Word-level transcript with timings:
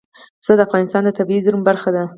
پسه 0.41 0.53
د 0.57 0.61
افغانستان 0.67 1.01
د 1.05 1.09
طبیعي 1.19 1.43
زیرمو 1.45 1.67
برخه 1.69 1.89
ده. 1.95 2.03